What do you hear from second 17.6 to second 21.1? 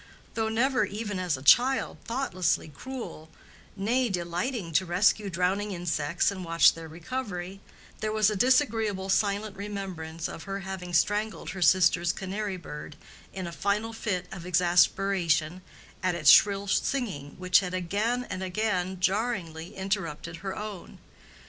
again and again jarringly interrupted her own.